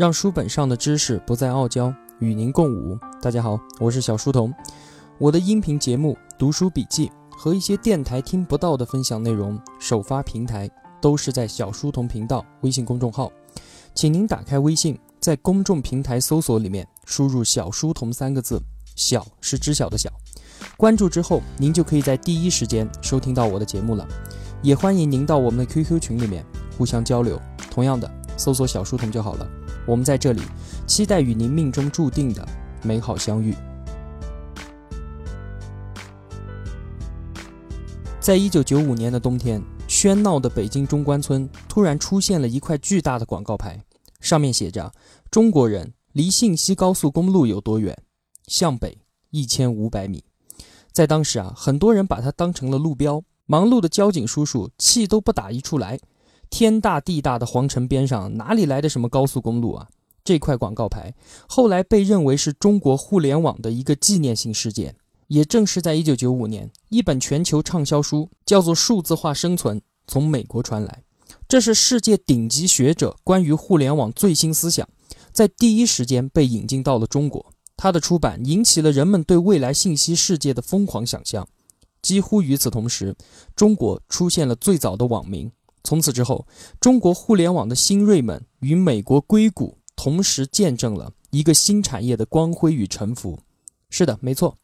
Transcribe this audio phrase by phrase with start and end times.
[0.00, 2.98] 让书本上的知识不再傲娇，与您共舞。
[3.20, 4.50] 大家好，我是小书童。
[5.18, 10.70] 我的音频节目、读书笔记和一些电台听不到的分享内容，首发平台
[11.02, 13.30] 都是在小书童频道微信公众号。
[13.94, 18.58] 请您打开微信，在公众平台搜索里面输入“小书童”三个字，
[18.96, 20.10] 小是知晓的小。
[20.78, 24.08] 关注之后，您就可以在第一时间收听到我的节目了。
[24.62, 26.42] 也欢迎您到我们的 QQ 群里面
[26.78, 27.38] 互相交流。
[27.70, 29.46] 同样的，搜索“小书童”就好了。
[29.86, 30.42] 我们在这里
[30.86, 32.46] 期待与您命中注定的
[32.82, 33.54] 美好相遇。
[38.20, 43.82] 在一九九五年的冬天，喧闹的北京中关村突然出现了一块巨大的广告牌，
[44.20, 44.92] 上面写着
[45.30, 47.96] ：“中国人离信息高速公路有多远？
[48.46, 48.98] 向北
[49.30, 50.22] 一千五百米。”
[50.92, 55.98] 在当时啊，很多人把它当成了路标，忙碌的交警叔叔气都不打一处来。
[56.50, 59.88] 天大地大的皇城边上，哪里来的什么高速公路啊？
[60.22, 61.14] 这块广告牌
[61.48, 64.96] 后来被认为是中国互联网的一个纪念性事件。
[65.28, 71.04] 也正是在1995年，一本全球畅销书叫做《数字化生存》从美国传来，
[71.48, 74.88] 这是世界顶级学者关于互联网最新思想，
[75.30, 77.52] 在第一时间被引进到了中国。
[77.76, 81.46] 它的出版引起了人们对未来信息世界的疯狂想象。
[82.02, 83.14] 几乎与此同时，
[83.54, 85.50] 中国出现了最早的网民。
[85.82, 86.46] 从此之后，
[86.80, 93.38] 中国互联网的新锐们与美国硅谷同时见证了一个新产业的光辉与沉浮。
[93.88, 94.56] 是的，没错。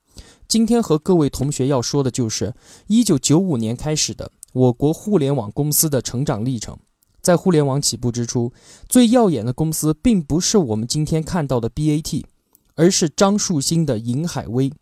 [0.48, 2.54] 今天和各位同学要说的就是
[2.88, 6.78] 1995年开始的我国互联网公司的成长历程。
[7.20, 8.52] 在互联网起步之初，
[8.88, 12.24] 最耀眼的公司并不是我们今天看到的 BAT，
[12.76, 14.72] 而是张树新的银海威。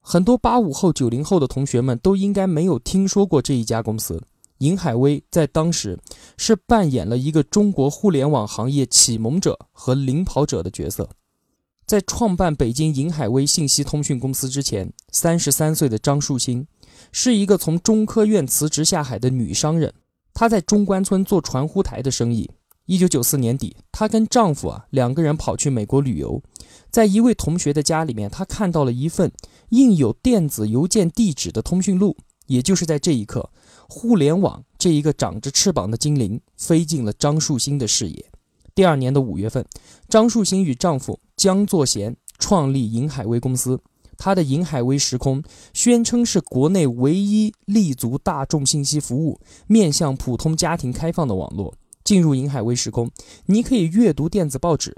[0.00, 4.22] 很多八五后、九零后的同学们都应该没有听说过这一家公司。
[4.58, 5.98] 银海威在当时
[6.36, 11.10] 是扮演了一个中国互联网行业启蒙者和领跑者的角色。
[11.86, 16.66] 在创办北京银海威信息通讯公司之前，三十三岁的张树新
[17.12, 19.94] 是一个从中科院辞职下海的女商人。
[20.34, 22.50] 她在中关村做传呼台的生意。
[22.86, 26.42] 一九九四年底，她跟丈夫啊两个人跑去美国旅游，
[26.90, 29.32] 在一位同学的家里面，她看到了一份
[29.70, 32.16] 印有电子邮件地址的通讯录。
[32.48, 33.50] 也就是在这一刻。
[33.88, 38.30] 互联网这一个长着翅膀的精灵飞进了张树新的视野。
[38.74, 39.64] 第二年的五月份，
[40.08, 43.80] 张树新与丈夫江作贤创立银海威公司。
[44.18, 51.74] 他的银海威时空宣称是国内唯一立足大众信息服务、面向普通家庭开放的网络。
[52.04, 53.10] 进入银海威时空，
[53.46, 54.96] 你可以阅读电子报纸，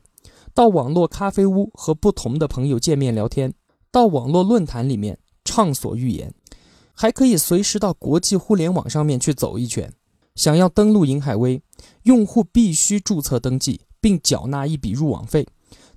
[0.54, 3.52] 到网络咖啡屋和不同的朋友见面聊天，
[3.90, 6.32] 到网络论坛里面畅所欲言。
[7.00, 9.90] 还可以随时到国际互联网上面去走一圈。
[10.34, 11.62] 想要登录银海威，
[12.02, 15.46] 用户必须注册登记并缴纳一笔入网费。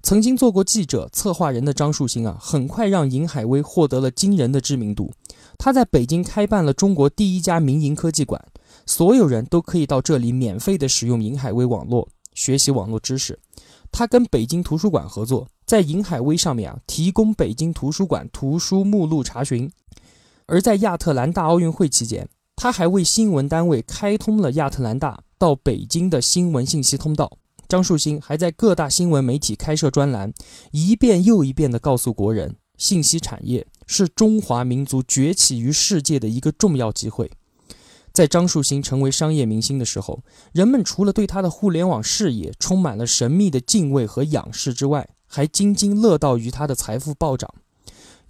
[0.01, 5.11] 曾经做过记者、策划人的张树新啊，很快让银海威获得了惊人的知名度。
[5.57, 8.41] 他在北京开办了中国第一家民营科技馆，
[8.85, 13.37] 所有人都可以到这里免费的使用银海威网络学习网络知识。
[13.91, 19.69] 他跟北京图书馆合作，在银海威上面啊，提供北京图书馆图书目录查询。
[20.47, 27.37] 而在亚特兰大奥运会期间，他还为新闻单位开通了亚特兰大到北京的新闻信息通道。
[27.67, 30.33] 张树新还在各大新闻媒体开设专栏，
[30.71, 37.31] 一遍又一遍地告诉国人：信息产业是中华民族崛起于世界的一个重要机会。
[38.11, 40.21] 在张树新成为商业明星的时候，
[40.51, 47.51] 人们除了对他的互联网事业充满了神秘的敬畏和仰视之外，还津津乐道于他的财富暴涨。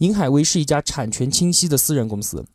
[0.04, 2.46] 银海威是一家产权清晰的私人公司，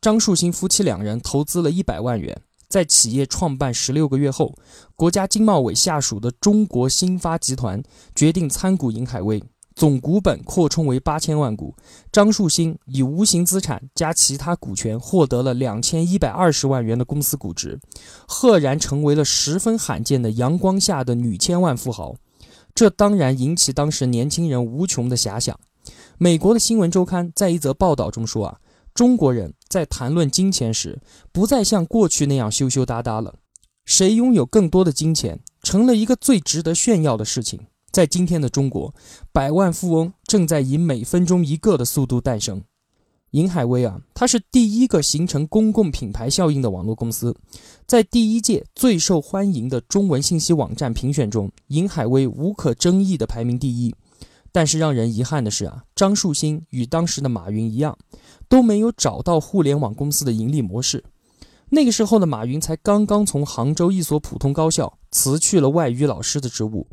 [0.00, 2.36] 张树新夫妻两人投资了一百万元，
[2.68, 4.56] 在企业创办十六个月后，
[4.96, 7.80] 国家经贸委下属的中国新发集团
[8.12, 9.40] 决定参股银海威，
[9.76, 11.76] 总股本扩充为八千万股，
[12.10, 17.78] 张树新以无形资产加其他股权获得了两千一百二十万元的公司估值，
[18.26, 22.16] 赫然成为了十分罕见的阳光下的女千万富豪，
[22.74, 25.56] 这当然引起当时年轻人无穷的遐想。
[26.18, 28.58] 美国的新闻周刊在一则报道中说：“啊，
[28.94, 30.98] 中国人在谈论金钱时，
[31.30, 33.34] 不再像过去那样羞羞答答了。
[33.84, 37.60] 谁拥有更多的金钱，成了一个最值得炫耀的事情。
[37.90, 38.94] 在今天的中国，
[39.30, 42.62] 百万富翁正在以每分钟一个的速度诞生。
[43.32, 47.36] 银海威啊，它是第一个形成公共品牌效应的网络公司。
[47.86, 53.94] 在第一届最受欢迎的中文信息网站评选中，银海威无可争议的排名第一。”
[54.56, 57.98] 但是让人遗憾的是啊，张树新与当时的马云一样，
[58.48, 61.04] 都没有找到互联网公司的盈利模式。
[61.68, 66.86] 那个时候的马云才刚刚从杭州一所普通高校辞去了外语老师的职务。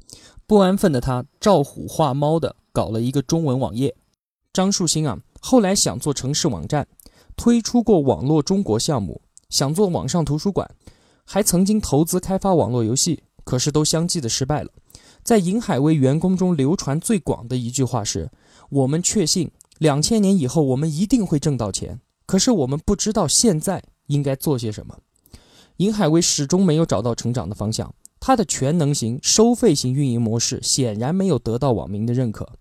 [0.46, 3.96] 不安分的他照虎画猫的搞了一个中文网页。
[4.52, 6.86] 张树新啊，后来想做城市网站，
[7.38, 10.70] 推出过网络中国项目，想做网上图书馆，
[11.24, 14.70] 还曾经投资开发网络游戏，可是都相继的失败了。
[15.24, 18.30] 在银海威员工中流传最广的一句话是
[18.70, 24.98] ：“我们确信两千年以后我们一定会挣到钱，可是我们不知道现在应该做些什么。”
[25.78, 27.94] 银海威始终没有找到成长的方向。
[28.26, 32.54] 它的全能型、收费型运营模式显然没有得到网民的认可。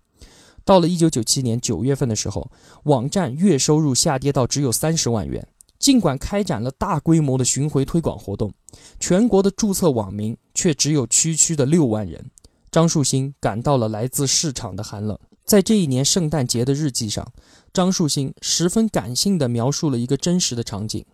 [0.65, 2.51] 到了一九九七年九月份的时候，
[2.85, 5.47] 网站月收入下跌到只有三十万元。
[5.79, 8.53] 尽管开展了大规模的巡回推广活动，
[8.99, 12.31] 全国的注册网民却只有区区的六万人。
[12.73, 15.19] 张树新感到了来自市场的寒冷。
[15.45, 17.31] 在这一年圣诞节的日记上，
[17.71, 21.05] 张树新十分感性地描述了一个真实的场景：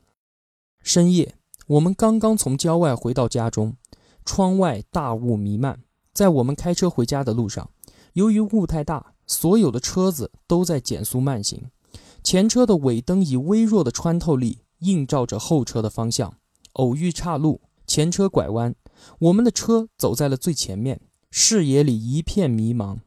[0.85, 1.35] 深夜，
[1.67, 3.77] 我们刚刚从郊外回到家中。
[4.25, 5.83] 窗外大雾弥漫，
[6.13, 7.71] 在我们开车回家的路上，
[8.13, 11.71] 由于雾太大，所有的车子都在减速慢行。
[12.23, 16.35] 前车的尾灯以微弱的穿透力映照着后车的方向。
[16.75, 18.77] 偶遇岔路，前车拐弯，
[19.19, 22.99] 我们的车走在了最前面，视野里一片迷茫。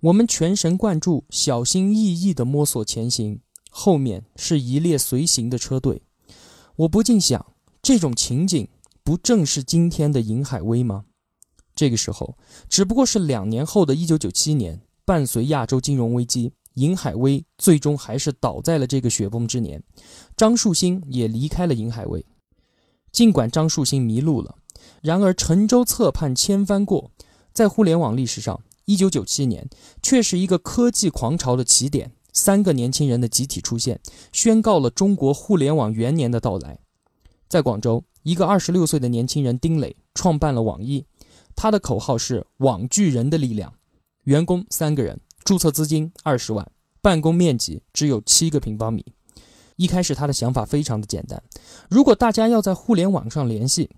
[0.00, 3.40] 我们全神贯注，小心翼翼地摸索前行，
[3.70, 6.02] 后面是一列随行的车队。
[6.76, 8.68] 我不禁想，这种情景。
[9.02, 11.04] 不正是今天的银海威吗？
[11.76, 12.38] 这个时候
[12.70, 19.82] 只不过是两年后的一九九七年，伴随亚洲金融危机，银海威最终还是倒在了这个雪崩之年。
[20.38, 22.24] 张树新也离开了银海威。
[23.12, 24.56] 尽管张树新迷路了，
[25.02, 27.10] 然而沉舟侧畔千帆过，
[27.54, 29.70] 在互联网历史上，一九九七年
[30.02, 32.12] 却是一个科技狂潮的起点。
[32.32, 34.00] 三个年轻人的集体出现，
[34.32, 36.80] 宣告了中国互联网元年的到来。
[37.48, 38.04] 在广州。
[38.24, 41.04] 一个二十六岁的年轻人丁磊创办了网易，
[41.54, 43.74] 他的口号是“网聚人的力量”。
[44.24, 46.66] 员工三个人，注册资金二十万，
[47.02, 49.04] 办公面积只有七个平方米。
[49.76, 51.42] 一开始他的想法非常的简单：
[51.90, 53.90] 如果大家要在互联网上联系，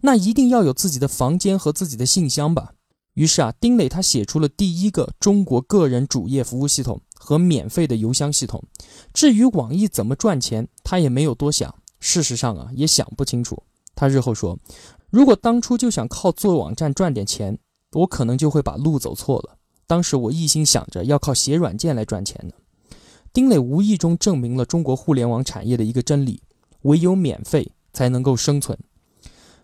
[0.00, 2.72] 那一定要有自己的房间和自己的信箱吧。
[3.18, 8.62] 于是啊，丁磊他写出了第一个中国个人主页服务系统和免费的邮箱系统。
[9.12, 11.74] 至于网易怎么赚钱，他也没有多想。
[11.98, 13.60] 事实上啊，也想不清楚。
[13.96, 14.56] 他日后说
[15.10, 17.58] ：“如果当初就想靠做网站赚点钱，
[17.90, 19.58] 我可能就会把路走错了。
[19.88, 22.54] 当时我一心想着要靠写软件来赚钱呢。”
[23.34, 26.40] 丁磊无意中证明了中国互联网产业的一个真理：
[26.82, 28.78] 唯有免费才能够生存。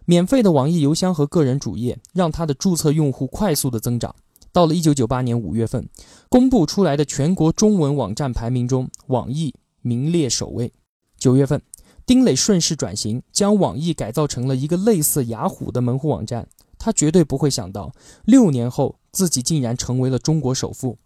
[0.05, 4.15] 免费的网易邮箱和个人主页让他的注册用户快速的增长。
[4.53, 5.89] 到了1998年5月份，
[6.29, 10.73] 公布出来的全国中文网站排名中，网易名列首位。
[11.19, 11.61] 9月份。
[12.07, 16.47] 丁磊顺势转型，将网易改造成了一个类似雅虎的门户网站。
[16.79, 17.95] 他绝对不会想到，
[18.27, 20.99] 六年后自己竟然成为了中国首富。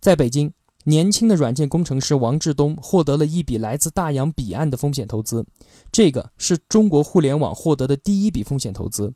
[0.00, 0.52] 在北京，
[0.84, 5.44] 年轻的软件工程师王志东获得了一笔来自大洋彼岸的风险投资，
[5.92, 9.12] 这个是中国互联网获得的第一笔风险投资。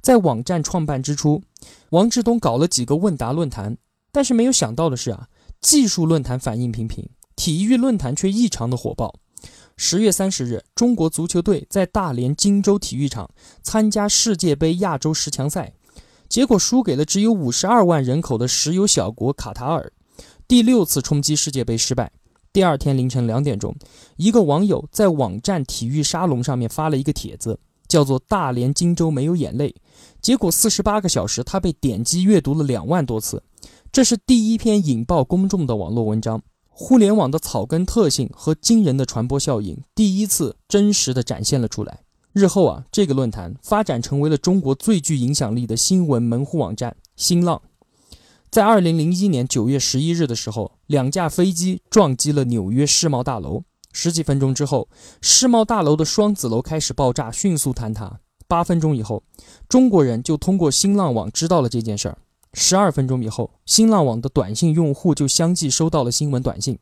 [0.00, 1.42] 在网站创办之初，
[1.90, 3.76] 王志东搞了几个问答论坛，
[4.10, 5.28] 但是没有想到的是啊，
[5.60, 9.14] 技术论坛反应平平，体育论坛却异常的火爆。
[9.76, 13.28] 十月三十日，中国足球队在大连金州体育场
[13.62, 15.74] 参加世界杯亚洲十强赛，
[16.28, 19.92] 结果输给了只有五十二万人口的石油小国卡塔尔，
[20.50, 22.10] 第六次冲击世界杯失败。
[22.52, 23.72] 第二天凌晨两点钟，
[24.16, 29.72] 一个网友在网站体育沙龙上面发了一个帖子，叫做“大连金州没有眼泪”，
[30.20, 33.40] 结果四十八个小时，他被点击阅读了两万多次，
[33.92, 36.42] 这是第一篇引爆公众的网络文章。
[36.66, 42.00] 互联网的草根特性和惊人的传播效应，第一次真实的展现了出来。
[42.32, 47.62] 日后啊，这个论坛发展成为了中国最具影响力的新闻门户网站——新浪。
[48.50, 53.62] 在二零零一年九月十一日的时候，两架飞机撞击了纽约世贸大楼。
[53.92, 54.88] 十几分钟之后，
[55.20, 58.18] 世贸大楼的双子楼开始爆炸，迅速坍塌。
[58.48, 59.22] 八分钟以后，
[59.68, 62.18] 中国人就通过新浪网知道了这件事儿。
[62.52, 66.76] 十二分钟以后，新浪网的短信用户就相继收到了新闻短信。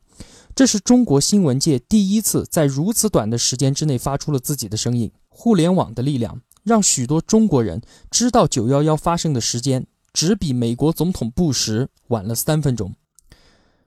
[0.55, 5.11] 这是中国新闻界第一次在如此短的时间之内发出了自己的声音。
[5.27, 12.93] 互联网的力量让许多中国人知道九幺幺发生的时间只比美国总统布什晚了三分钟。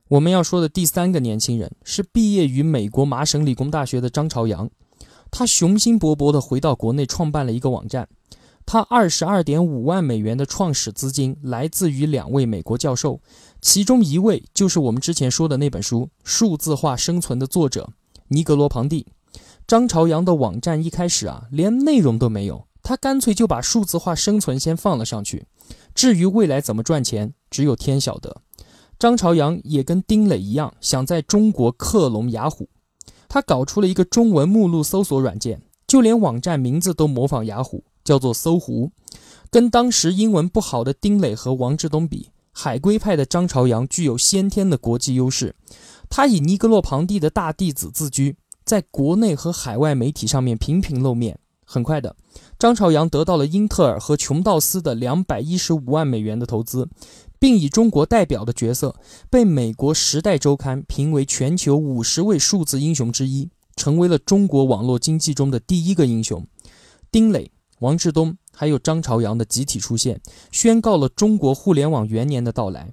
[0.09, 4.69] 我们要说的第三个年轻人是毕业于美国麻省理工大学的张朝阳，
[5.31, 8.09] 他雄心勃勃地回到国内，创办了一个网站。
[8.65, 13.21] 他二十二点五万美元的创始资金来自于两位美国教授，
[13.61, 17.91] 其中一位就是我们之前说的那本书《数字化生存》的作者
[18.29, 19.07] 尼格罗庞蒂。
[19.67, 25.47] 张朝阳的网站一开始啊，连内容都没有，他干脆就把数字化生存先放了上去。
[25.95, 28.43] 至于未来怎么赚钱，只有天晓得。
[28.99, 32.69] 张朝阳也跟丁磊一样，想在中国克隆雅虎。
[33.29, 38.91] 他搞出了一个中文目录搜索软件，就连网站名字都模仿雅虎，叫做搜狐。
[39.51, 45.55] 跟当时英文不好的丁磊和王志东比，海归派的张朝阳具有先天的国际优势。
[46.09, 51.39] 他以尼格洛庞蒂的大弟子自居，在国内和海外媒体上面频频露面。
[51.73, 52.15] 很快的，
[52.59, 56.91] 张朝阳得到了英特尔和琼道斯的两百一十五万美元的投资。
[57.39, 58.95] 并以中国代表的角色，
[59.29, 66.47] 被美国《时代周刊》评为全球五十位数字英雄之一，成为了中国网络经济中的第一个英雄。
[67.11, 67.51] 丁磊、
[67.81, 70.21] 王志东还有张朝阳的集体出现，
[70.53, 72.93] 宣告了中国互联网元年的到来。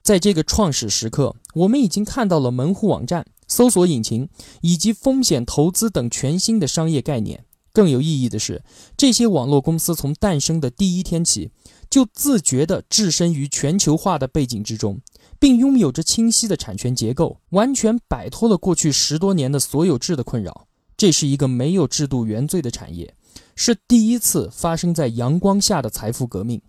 [0.00, 4.28] 在这个创始时刻，我们已经看到了门户网站、搜索引擎
[4.60, 7.44] 以及风险投资等全新的商业概念。
[7.72, 8.62] 更有意义的是，
[8.96, 11.50] 这些网络公司从诞生的第一天起。
[11.90, 15.02] 就自觉地置身于全球化的背景之中，
[15.38, 20.68] 并拥有着清晰的产权结构，完全摆脱了过去十多年的所有制的困扰。
[20.96, 23.14] 这是一个没有制度原罪的产业，
[23.54, 26.62] 是第一次发生在阳光下的财富革命。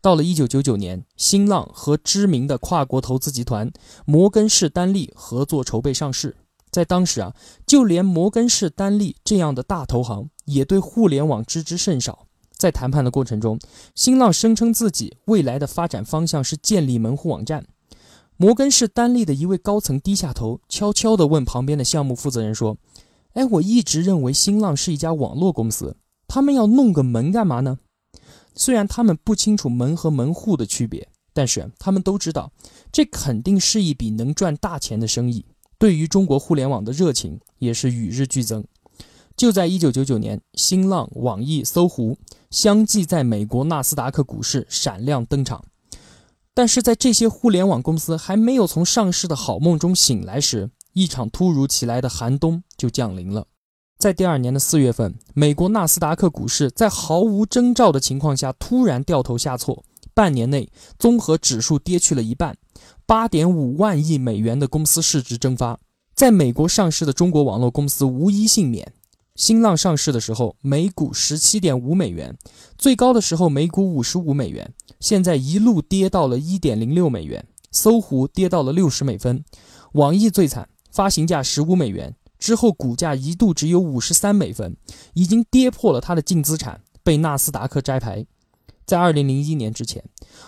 [0.00, 3.72] 到了1999年，新浪和知名的跨国投资集团
[4.06, 6.36] 摩根士丹利合作筹备上市。
[6.70, 7.34] 在当时啊，
[7.66, 12.26] 就连摩根士丹利这样的大投行也对互联网知之甚少。
[12.56, 13.58] 在谈判的过程中，
[13.94, 17.66] 新浪声称自己未来的发展方向是建立门户网站。
[18.36, 22.76] 摩根士丹利的一位高层低下头，悄悄地问旁边的项目负责人说
[23.34, 25.96] ：“哎，我一直认为新浪是一家网络公司，
[26.26, 27.78] 他们要弄个门干嘛呢？”
[28.54, 32.52] 虽然他们不清楚门和门户的区别，但是他们都知道，
[32.92, 35.44] 这肯定是一笔能赚大钱的生意。
[35.78, 38.64] 对于中国互联网的热情也是与日俱增。
[39.36, 42.16] 就在1999年，新浪、网易、搜狐。
[42.50, 45.64] 相继在美国纳斯达克股市闪亮登场，
[46.52, 53.46] 但是在这些互联网公司还没有从上市的好梦中醒来时，一场突如其来的寒冬就降临了。
[53.96, 62.58] 在第二年的四月份，美国纳斯达克股市在毫无征兆的情况下突然掉头下挫，半年内综合指数跌去了一半，
[63.06, 65.80] 八点五万亿美元的公司市值蒸发，
[66.14, 68.92] 在美国上市的中国网络公司无一幸免。
[69.34, 72.36] 新浪上市的时候，每股十七点五美元，
[72.76, 77.46] 最高的时候每股五十五美元，现在一路跌到了一点零六美元。
[77.74, 79.42] 搜狐跌到了六十美分，
[79.92, 84.76] 网易最惨，发行价十五美元之后，股价一度只有五十三美分，
[85.14, 88.26] 已经跌破了它的净资产，被纳斯达克摘牌。
[88.84, 90.04] 在二零零一年之前，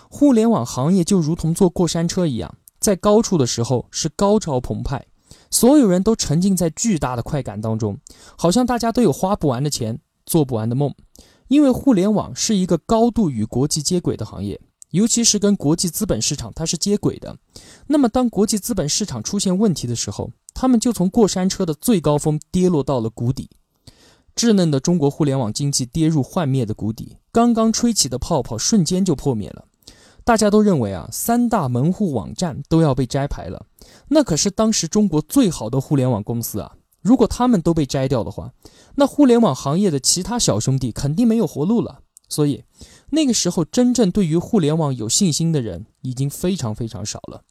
[0.07, 5.07] 互联网行业就如同坐过山车一样，在高处的时候是高潮澎湃。
[5.55, 7.97] 所有人都沉浸在巨大的快感当中，
[8.37, 10.93] 好像大家都有花不完的钱、做不完的梦。
[11.47, 14.59] 因为互联网是一个高度与国际接轨的行业，
[14.89, 17.37] 尤其是跟国际资本市场它是接轨的。
[17.87, 23.49] 那么，当国际资本市场出现问题的时候，他们就从过山车的最高峰跌落到了谷底。
[24.35, 29.63] 稚嫩的中国互联网经济跌入幻灭的谷底，刚刚吹起的泡泡瞬间就破灭了。
[30.25, 33.67] 大家都认为啊，三大门户网站都要被摘牌了。
[34.07, 36.73] 那可是当时中国最好的互联网公司啊！
[37.01, 38.51] 如果他们都被摘掉的话，
[38.95, 41.99] 那互联网行业的其他小兄弟肯定没有活路了。
[42.27, 42.63] 所以，
[43.11, 47.43] 那个时候真正对于互联网有信心的人已经非常非常少了。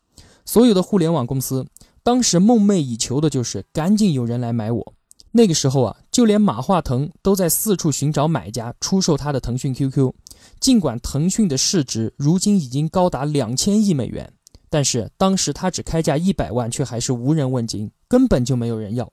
[0.44, 1.64] 所有的互联网公司
[2.02, 4.92] 当时梦寐以求的就是赶紧有人来买我。
[5.30, 10.12] 那个时候啊，就连马化腾都在四处寻找买家出售他的腾讯 QQ。
[10.60, 14.32] 尽管腾讯的市值如今已经高达两千亿美元。
[14.70, 19.12] 但是当时他只开价一百万，却还是无人问津，根本就没有人要。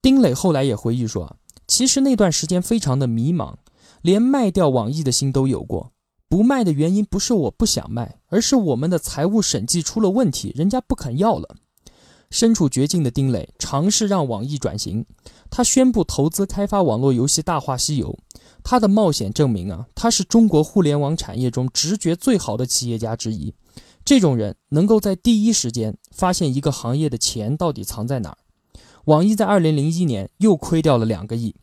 [0.00, 1.36] 丁磊后来也回忆说
[1.66, 3.54] ：“其实那段时间非常的迷茫，
[4.02, 5.92] 连卖掉网易的心都有过。
[6.28, 11.56] 不卖的原因不是我不想卖，而是我们的财务审计出了问题，人家不肯要了。”
[12.30, 15.04] 身处绝境的丁磊尝试让网易转型，
[15.50, 18.16] 他宣布投资开发网络游戏《大话西游》。
[18.64, 23.54] 他的冒险证明啊，他是中国互联网产业中直觉最好的企业家之一。
[24.04, 28.38] 这种人能够在第一时间发现一个行业的钱到底藏在哪儿。
[29.06, 31.54] 网易在二零零一年又亏掉了两个亿，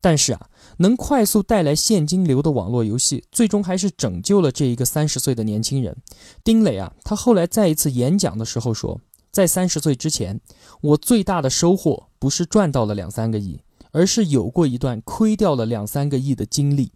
[0.00, 5.96] 但是啊，能快速带来现金流的网络游戏，最终还是拯救了这一个三十岁的年轻人。
[6.42, 9.00] 丁磊啊，他后来在一次演讲的时候说，
[9.30, 10.40] 在三十岁之前，
[10.80, 13.60] 我最大的收获不是赚到了两三个亿，
[13.92, 16.92] 而是有过一段亏掉了两三个亿的经历。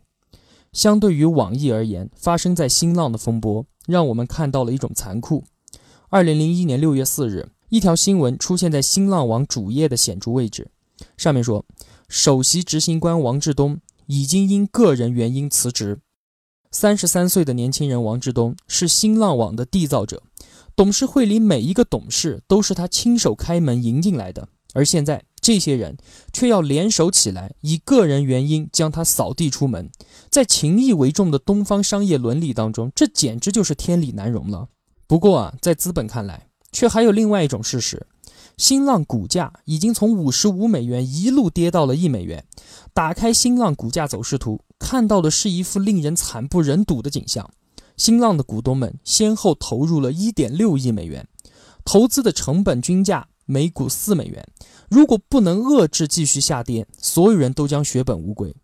[0.73, 3.67] 相对于网易而言，发生在新浪的风波。
[3.87, 5.43] 让我们看到了一种残酷。
[6.09, 10.71] 二零零一年六月四日，一条新闻出现在新浪网主页的显著位置，
[11.17, 11.65] 上面说，
[12.09, 15.99] 首席执行官王志东已经因个人原因辞职。
[16.71, 20.23] 三十三岁的年轻人王志东是新浪网的缔造者，
[20.77, 25.99] 董事会里每一个董事都是他亲手开门迎进来的，而现在这些人
[26.33, 29.91] 却要联手起来，以个人原因将他扫地出门。
[30.31, 34.69] 在情义为重的东方商业伦理当中，这简直就是天理难容了。
[35.09, 38.07] 不过啊，在资本看来，却还有另外一种事实：
[38.57, 42.45] 新浪股价已经从五十五美元一路跌到了一美元。
[42.95, 47.51] 打开新浪股价走势图，看到的是一幅令人惨不忍睹的景象。
[47.97, 51.27] 新浪的股东们先后投入了一点六亿美元，
[51.85, 54.43] 投资的成本均价每股四美元。
[54.89, 58.57] 如果不能遏制继续下跌，所有人都将血本无归。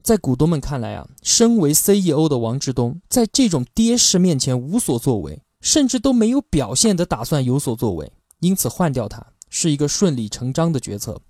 [0.00, 9.26] 在股东们看来啊，身为 CEO 的王志东在这种跌势面前无所作为，甚至都没有表现的打算有所作为，因此换掉他。
[9.50, 11.20] 是一个顺理成章的决策，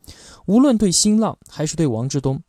[0.47, 2.41] 无论对新浪还是对王志东，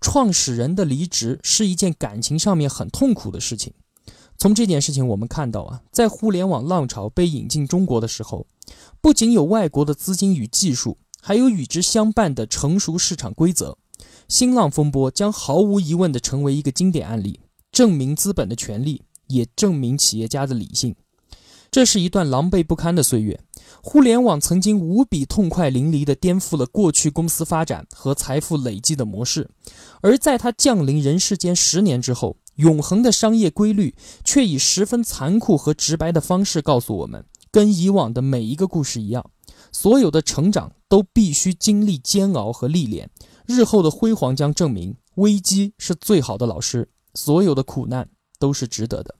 [0.00, 3.72] 创始人的离职是一件感情上面很痛苦的事情。
[4.36, 8.46] 从这件事情我们看到啊，在互联网浪潮被引进中国的时候，
[9.00, 13.76] 不仅有外国的资金与技术，还有与之相伴的成熟市场规则。
[14.28, 20.94] 新浪风波将毫无疑问地成为一个经典案例，证明资本的权利，也证明企业家的理性。
[21.70, 23.40] 这是一段狼狈不堪的岁月。
[23.82, 29.50] 互联网曾经无比痛快淋漓地颠覆了过去公司发展和财富累积的模式，
[30.02, 39.30] 而在它降临人世间十年之后，永恒的商业规律却以十分残酷和直白的方式告诉我们：跟以往的每一个故事一样，
[39.70, 43.10] 所有的成长都必须经历煎熬和历练，
[43.46, 48.08] 日后的辉煌将证明，危机是最好的老师，所有的苦难
[48.40, 49.14] 都是值得的。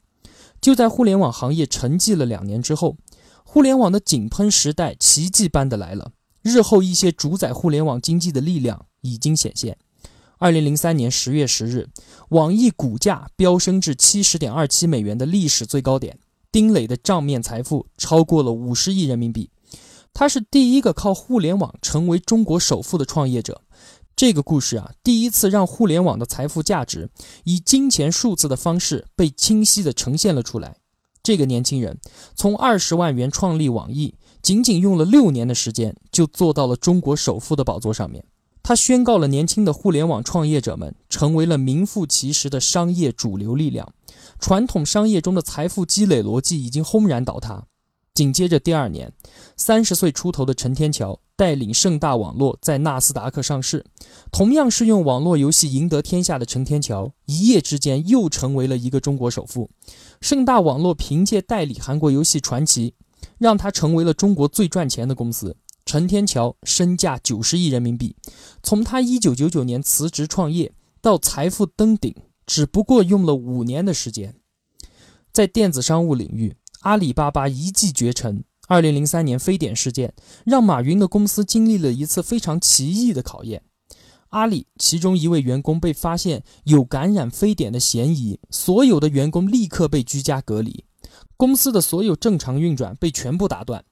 [0.61, 2.97] 就在互联网行业沉寂了两年之后。
[3.45, 9.77] 互联网的井喷时代奇迹般的来了，日后一些主宰互联网经济的力量已经显现。
[10.39, 11.91] 二零零三年十月十日，
[12.31, 16.19] 网易股价飙升至七十点二七美元的历史最高点，
[16.53, 19.51] 丁磊的账面财富超过了五十亿人民币。
[20.13, 23.63] 他是第一个靠互联网成为中国首富的创业者。
[24.15, 27.09] 这个故事啊，第一次让互联网的财富价值
[27.45, 30.77] 以金钱数字的方式被清晰地呈现了出来。
[31.23, 31.99] 这个年轻人
[32.35, 38.25] 从二十万元创立网易，仅仅用了六年的时间，就坐到了中国首富的宝座上面。
[38.63, 43.93] 他宣告了年轻的互联网创业者们成为了名副其实的商业主流力量，
[44.39, 47.65] 传统商业中的财富积累逻辑已经轰然倒塌。
[48.15, 49.11] 紧接着第二年，
[49.57, 53.87] 三十岁出头的陈天桥带领盛大网络在纳斯达克上市。
[54.31, 59.71] 同样是用网络游戏赢得天下的陈天桥，一夜之间又成为了一个中国首富。
[60.21, 62.93] 盛大网络凭借代理韩国游戏传奇，
[63.39, 65.57] 让他成为了中国最赚钱的公司。
[65.93, 68.17] 陈天桥身价九十亿人民币，
[68.63, 72.15] 从他一九九九年辞职创业到财富登顶，
[72.47, 74.35] 只不过用了五年的时间。
[75.35, 76.57] 在电子商务领域。
[76.81, 78.43] 阿里巴巴一骑绝尘。
[78.69, 80.15] 二零零三年非典事件
[80.47, 83.63] 让马云的公司经历了一次非常奇异的考验。
[84.31, 90.87] 阿里其中一位员工被发现有感染非典的嫌疑，所有的员工立刻被居家隔离，
[91.37, 93.85] 公司的所有正常运转被全部打断，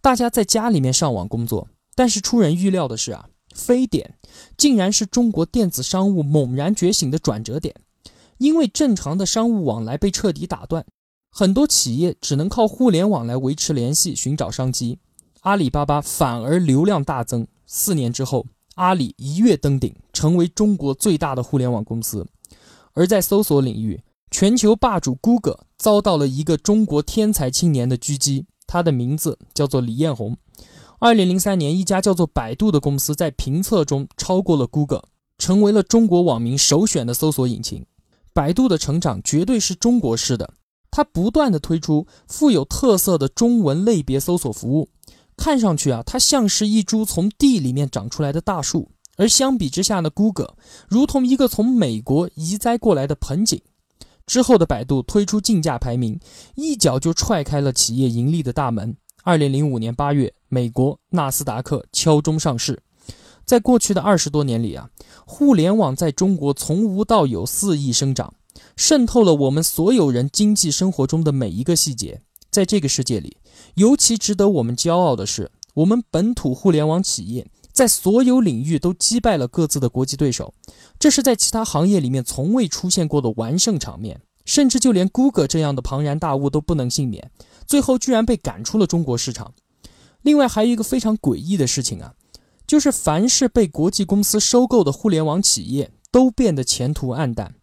[0.00, 1.68] 大家在家里面上网工作。
[1.94, 4.18] 但是出人预料的是啊，非典
[4.56, 7.74] 竟然是中国电子商务猛然觉醒的转折点，
[8.36, 10.84] 因为正常的商务往来被彻底打断。
[11.30, 14.98] 很多企业只能靠互联网来维持联系、寻找商机，
[15.40, 17.46] 阿里巴巴反而流量大增。
[17.66, 22.26] 四年之后，阿里一跃登顶，成为中国最大的互联网公司。
[22.92, 30.36] 而在搜索领域，全球霸主 Google 遭到了一个中国天才青年的狙击，他的名字叫做李彦宏。
[30.98, 35.04] 二零零三年，一家叫做百度的公司在评测中超过了 Google，
[35.38, 37.84] 成为了中国网民首选的搜索引擎。
[38.32, 40.54] 百度的成长绝对是中国式的。
[40.90, 44.88] 它不断的推出富有特色的中文类别搜索服务，
[45.36, 50.54] 看上去啊，它像是一株从地里面长出来的大树，而相比之下呢，Google
[50.88, 53.60] 如同一个从美国移栽过来的盆景。
[54.26, 56.18] 之后的百度推出竞价排名，
[56.56, 58.96] 一脚就踹开了企业盈利的大门。
[59.22, 62.82] 二零零五年八月，美国纳斯达克敲钟上市。
[63.44, 64.90] 在过去的二十多年里啊，
[65.24, 68.34] 互联网在中国从无到有肆意生长。
[68.76, 72.20] 渗透了我们所有人经济生活中的每一个细节。
[72.50, 73.36] 在这个世界里，
[73.74, 80.54] 尤其值得我们骄傲的是，我们本土互联网企业在所有领域都击败了各自的国际对手，
[80.98, 84.22] 这是在其他行业里面从未出现过的完胜场面。
[84.46, 87.30] 甚至就连 Google 这样的庞然大物都不能幸免，
[87.66, 89.52] 最后居然被赶出了中国市场。
[90.22, 92.14] 另外，还有一个非常诡异的事情啊，
[92.66, 95.90] 就是凡是被国际公司收购的互联网企业。
[96.16, 97.56] 都变得前途暗淡。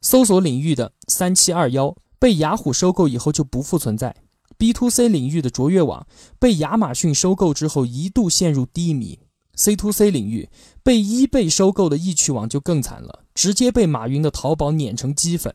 [0.00, 4.16] 搜索领域的三七二幺被雅虎收购以后就不复存在
[4.56, 6.06] ，B to C 领域的卓越网
[6.38, 9.18] 被亚马逊收购之后一度陷入低迷
[9.54, 10.48] ，C to C 领域
[10.82, 15.54] 被一贝收购的易趣网就更惨了，直接被马云的淘宝碾成鸡粉。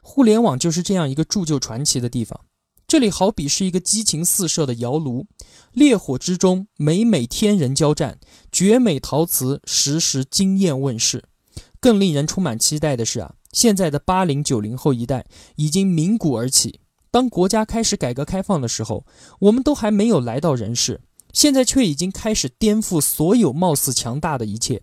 [0.00, 2.40] 互联网就是这样一个铸就传奇的地方，
[2.86, 5.26] 这里好比是一个激情四射的窑炉，
[5.72, 8.18] 烈火之中每每天人交战，
[8.52, 11.24] 绝美陶瓷时时惊艳问世。
[11.80, 13.34] 更令人充满期待的是啊。
[13.52, 15.24] 现在的八零九零后一代
[15.56, 16.80] 已经鸣鼓而起。
[17.10, 19.06] 当国家开始改革开放的时候，
[19.40, 21.00] 我们都还没有来到人世，
[21.36, 24.80] 现在却已经开始颠覆所有貌似强大的一切。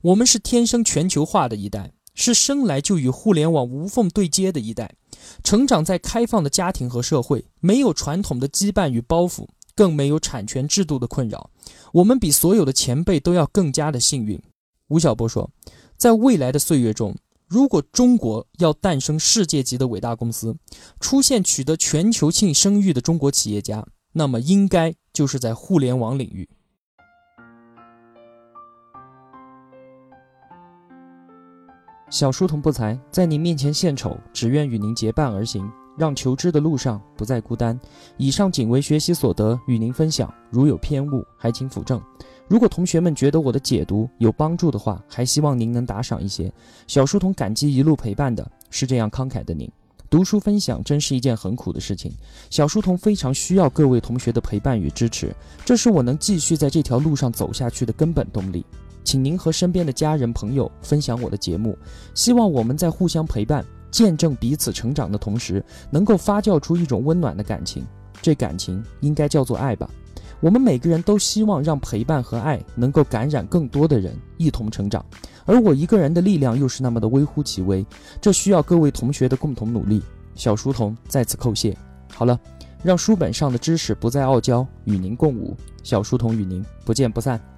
[0.00, 4.96] 我们是天生全球化的一代，是生来就与互联网无缝对接的一代，
[5.44, 11.48] 成长在开放的家庭和社会，没有传统的羁绊与包袱，更没有产权制度的困扰。
[11.92, 14.42] 我们比所有的前辈都要更加的幸运。
[14.88, 15.48] 吴晓波说，
[15.96, 17.14] 在未来的岁月中。
[17.46, 20.56] 如果中国要诞生世界级的伟大公司，
[20.98, 26.48] 出现取得全球性声誉的中国企业家，那么应该就是在互联网领域。
[32.10, 37.80] 小书童不才，在您面前献丑，只愿与您结伴而行，让求知的路上不再孤单。
[38.18, 41.98] 以上仅为学习所得，与您分享，如有偏误，还请斧正。
[42.46, 46.52] 如果同学们觉得我的解读有帮助的话，还希望您能打赏一些。
[46.86, 49.66] 小书童感激一路陪伴的是这样慷慨的您。
[50.12, 52.12] 读书分享真是一件很苦的事情，
[52.50, 58.62] 小书童非常需要各位同学的陪伴与支持，这是我能继续在这条路上走下去的根本动力。
[59.04, 61.78] 请您和身边的家人朋友分享我的节目，
[62.12, 67.82] 希望我们在互相陪伴、见证彼此成长的同时，能够发酵出一种温暖的感情。
[68.20, 69.88] 这感情应该叫做爱吧。
[70.40, 75.02] 我们每个人都希望让陪伴和爱能够感染更多的人，一同成长。
[75.44, 77.84] 而我一个人的力量又是那么的微乎其微，
[78.20, 80.02] 这需要各位同学的共同努力。
[80.34, 81.76] 小书童再次叩谢。
[82.12, 82.38] 好了，
[82.82, 85.56] 让书本上的知识不再傲娇，与您共舞。
[85.82, 87.51] 小书童与您不见不散。